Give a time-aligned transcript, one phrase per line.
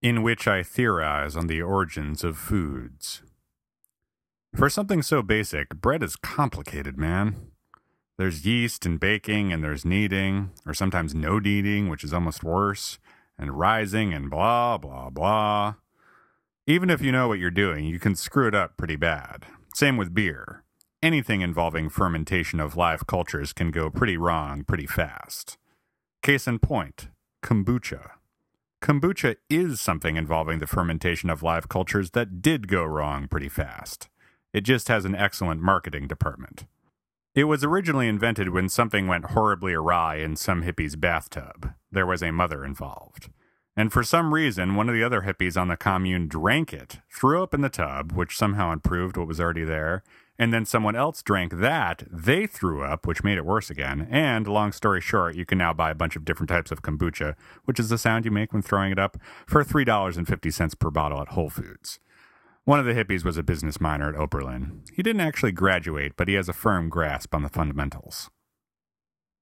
[0.00, 3.22] in which I theorize on the origins of foods.
[4.54, 7.50] For something so basic, bread is complicated, man.
[8.16, 12.98] There's yeast and baking, and there's kneading, or sometimes no kneading, which is almost worse,
[13.38, 15.74] and rising, and blah, blah, blah.
[16.66, 19.46] Even if you know what you're doing, you can screw it up pretty bad.
[19.74, 20.64] Same with beer.
[21.00, 25.56] Anything involving fermentation of live cultures can go pretty wrong pretty fast.
[26.22, 27.08] Case in point
[27.44, 28.17] kombucha.
[28.80, 34.08] Kombucha is something involving the fermentation of live cultures that did go wrong pretty fast.
[34.52, 36.64] It just has an excellent marketing department.
[37.34, 41.74] It was originally invented when something went horribly awry in some hippie's bathtub.
[41.90, 43.30] There was a mother involved.
[43.76, 47.42] And for some reason, one of the other hippies on the commune drank it, threw
[47.42, 50.02] up in the tub, which somehow improved what was already there,
[50.38, 54.06] and then someone else drank that, they threw up, which made it worse again.
[54.10, 57.34] And long story short, you can now buy a bunch of different types of kombucha,
[57.64, 61.28] which is the sound you make when throwing it up, for $3.50 per bottle at
[61.28, 61.98] Whole Foods.
[62.64, 64.82] One of the hippies was a business minor at Oberlin.
[64.92, 68.30] He didn't actually graduate, but he has a firm grasp on the fundamentals.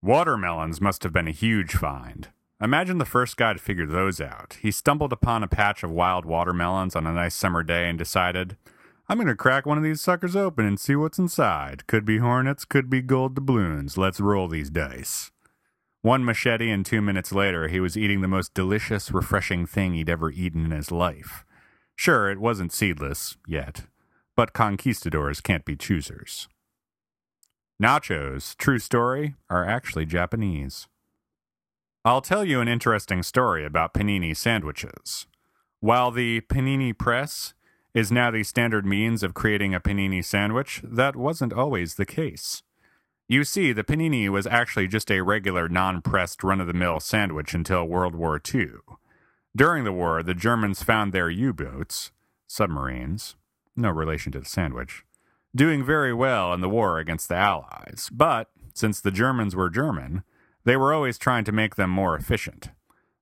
[0.00, 2.28] Watermelons must have been a huge find.
[2.60, 4.56] Imagine the first guy to figure those out.
[4.62, 8.56] He stumbled upon a patch of wild watermelons on a nice summer day and decided,
[9.08, 11.86] I'm going to crack one of these suckers open and see what's inside.
[11.86, 13.96] Could be hornets, could be gold doubloons.
[13.96, 15.30] Let's roll these dice.
[16.02, 20.10] One machete, and two minutes later, he was eating the most delicious, refreshing thing he'd
[20.10, 21.44] ever eaten in his life.
[21.94, 23.84] Sure, it wasn't seedless, yet,
[24.34, 26.48] but conquistadors can't be choosers.
[27.80, 30.88] Nachos, true story, are actually Japanese.
[32.04, 35.26] I'll tell you an interesting story about panini sandwiches.
[35.80, 37.54] While the panini press
[37.96, 42.62] is now the standard means of creating a panini sandwich, that wasn't always the case.
[43.26, 47.00] You see, the panini was actually just a regular non pressed run of the mill
[47.00, 48.72] sandwich until World War II.
[49.56, 52.12] During the war, the Germans found their U boats,
[52.46, 53.34] submarines,
[53.74, 55.02] no relation to the sandwich,
[55.54, 58.10] doing very well in the war against the Allies.
[58.12, 60.22] But, since the Germans were German,
[60.64, 62.68] they were always trying to make them more efficient.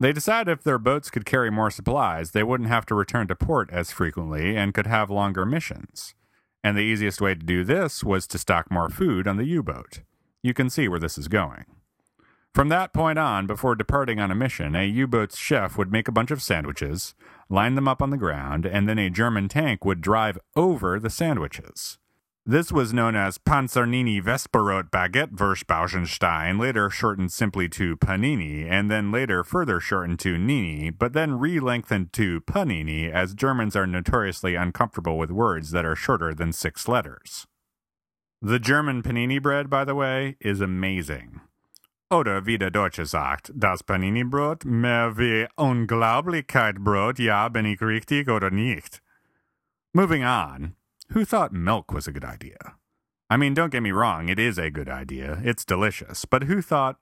[0.00, 3.34] They decided if their boats could carry more supplies, they wouldn't have to return to
[3.34, 6.14] port as frequently and could have longer missions.
[6.62, 9.62] And the easiest way to do this was to stock more food on the U
[9.62, 10.02] boat.
[10.42, 11.64] You can see where this is going.
[12.54, 16.08] From that point on, before departing on a mission, a U boat's chef would make
[16.08, 17.14] a bunch of sandwiches,
[17.48, 21.10] line them up on the ground, and then a German tank would drive over the
[21.10, 21.98] sandwiches.
[22.50, 29.12] This was known as Panzernini Vesperot Baguette Versbauschenstein, later shortened simply to Panini, and then
[29.12, 35.18] later further shortened to Nini, but then re-lengthened to Panini, as Germans are notoriously uncomfortable
[35.18, 37.46] with words that are shorter than six letters.
[38.40, 41.42] The German panini bread, by the way, is amazing.
[42.10, 48.48] Oder wie der Deutsche sagt, das Panini-Brot mehr wie Unglaublichkeit-Brot, ja, bin ich richtig oder
[48.50, 49.02] nicht?
[49.92, 50.76] Moving on,
[51.10, 52.74] who thought milk was a good idea?
[53.30, 55.40] I mean, don't get me wrong, it is a good idea.
[55.44, 56.24] It's delicious.
[56.24, 56.96] But who thought,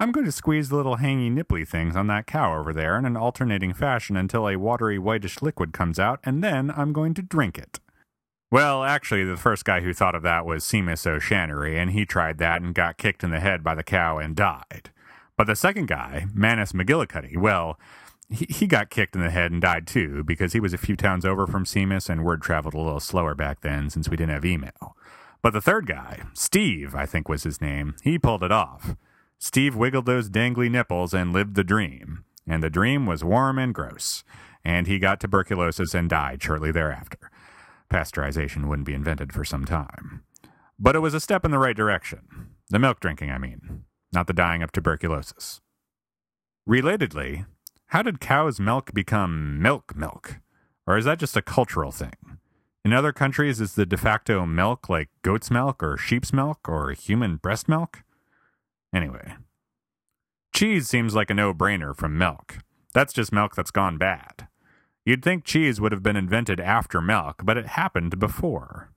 [0.00, 3.04] I'm going to squeeze the little hangy nipply things on that cow over there in
[3.04, 7.22] an alternating fashion until a watery whitish liquid comes out, and then I'm going to
[7.22, 7.78] drink it?
[8.50, 12.38] Well, actually, the first guy who thought of that was Seamus O'Shannery, and he tried
[12.38, 14.90] that and got kicked in the head by the cow and died.
[15.36, 17.78] But the second guy, Manus McGillicuddy, well,
[18.30, 20.96] he, he got kicked in the head and died too because he was a few
[20.96, 24.34] towns over from Seamus and word traveled a little slower back then since we didn't
[24.34, 24.96] have email.
[25.42, 28.96] But the third guy, Steve, I think was his name, he pulled it off.
[29.38, 32.24] Steve wiggled those dangly nipples and lived the dream.
[32.46, 34.24] And the dream was warm and gross.
[34.64, 37.30] And he got tuberculosis and died shortly thereafter.
[37.90, 40.24] Pasteurization wouldn't be invented for some time.
[40.78, 42.54] But it was a step in the right direction.
[42.70, 45.60] The milk drinking, I mean, not the dying of tuberculosis.
[46.66, 47.44] Relatedly,
[47.94, 50.40] how did cow's milk become milk milk?
[50.84, 52.40] Or is that just a cultural thing?
[52.84, 56.90] In other countries, is the de facto milk like goat's milk or sheep's milk or
[56.90, 58.02] human breast milk?
[58.92, 59.34] Anyway,
[60.52, 62.58] cheese seems like a no brainer from milk.
[62.94, 64.48] That's just milk that's gone bad.
[65.04, 68.90] You'd think cheese would have been invented after milk, but it happened before.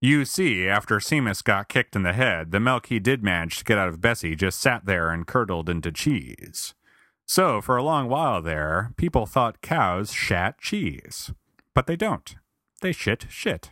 [0.00, 3.64] You see, after Seamus got kicked in the head, the milk he did manage to
[3.64, 6.74] get out of Bessie just sat there and curdled into cheese.
[7.26, 11.32] So, for a long while there, people thought cows shat cheese.
[11.74, 12.34] But they don't.
[12.80, 13.70] They shit shit.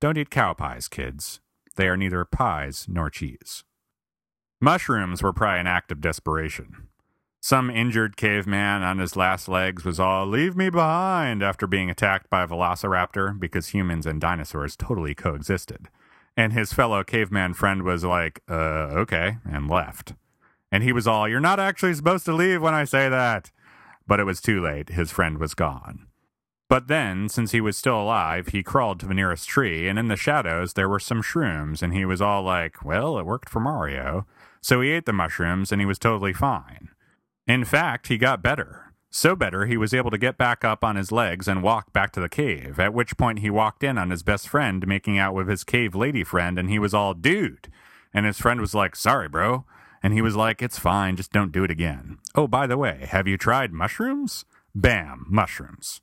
[0.00, 1.40] Don't eat cow pies, kids.
[1.76, 3.64] They are neither pies nor cheese.
[4.60, 6.88] Mushrooms were probably an act of desperation.
[7.40, 12.30] Some injured caveman on his last legs was all, leave me behind, after being attacked
[12.30, 15.88] by a velociraptor because humans and dinosaurs totally coexisted.
[16.36, 20.14] And his fellow caveman friend was like, uh, okay, and left.
[20.72, 23.52] And he was all, You're not actually supposed to leave when I say that.
[24.04, 24.88] but it was too late.
[24.88, 26.08] His friend was gone.
[26.68, 30.08] But then, since he was still alive, he crawled to the nearest tree, and in
[30.08, 33.60] the shadows there were some shrooms, and he was all like, well, it worked for
[33.60, 34.26] Mario.
[34.62, 36.88] So he ate the mushrooms, and he was totally fine.
[37.46, 38.92] In fact, he got better.
[39.10, 42.10] So better, he was able to get back up on his legs and walk back
[42.12, 45.34] to the cave, at which point he walked in on his best friend making out
[45.34, 47.70] with his cave lady friend, and he was all, dude.
[48.14, 49.66] And his friend was like, sorry, bro.
[50.02, 52.18] And he was like, it's fine, just don't do it again.
[52.34, 54.44] Oh, by the way, have you tried mushrooms?
[54.74, 56.00] Bam, mushrooms.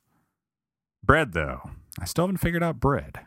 [1.04, 1.70] Bread, though.
[1.98, 3.20] I still haven't figured out bread.